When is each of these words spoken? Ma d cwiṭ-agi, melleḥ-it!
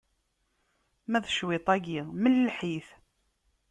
Ma 1.09 1.19
d 1.23 1.27
cwiṭ-agi, 1.35 2.01
melleḥ-it! 2.21 2.87